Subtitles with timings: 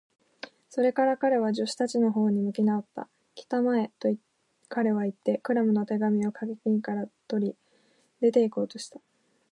[0.67, 3.07] それから彼は、助手たちのほうに向きなおった。
[3.35, 4.09] 「きたまえ！」と、
[4.67, 7.55] 彼はいって、クラムの手紙をかけ金から取り、
[8.19, 8.99] 出ていこうとした。